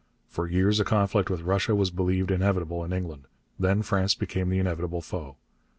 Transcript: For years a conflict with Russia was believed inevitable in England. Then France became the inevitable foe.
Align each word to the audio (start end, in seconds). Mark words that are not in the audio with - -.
For 0.27 0.47
years 0.47 0.79
a 0.79 0.83
conflict 0.83 1.29
with 1.29 1.43
Russia 1.43 1.75
was 1.75 1.91
believed 1.91 2.31
inevitable 2.31 2.83
in 2.83 2.91
England. 2.91 3.25
Then 3.59 3.83
France 3.83 4.15
became 4.15 4.49
the 4.49 4.57
inevitable 4.57 5.01
foe. 5.01 5.37